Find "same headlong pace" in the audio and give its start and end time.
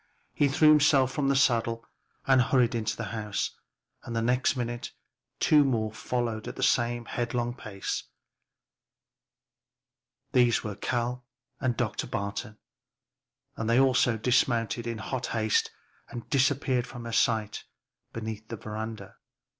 6.63-8.05